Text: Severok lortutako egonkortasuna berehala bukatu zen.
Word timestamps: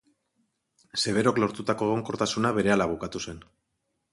Severok 1.03 1.41
lortutako 1.43 1.91
egonkortasuna 1.91 2.55
berehala 2.59 2.89
bukatu 2.95 3.23
zen. 3.27 3.45